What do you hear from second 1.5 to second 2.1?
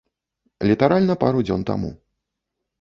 дзён таму.